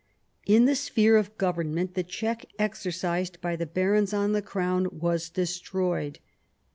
[0.47, 5.29] In the sphere of government the check exercised by the barons on the Crown was
[5.29, 6.17] destroyed.